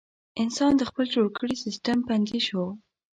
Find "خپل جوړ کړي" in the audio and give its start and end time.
0.89-1.55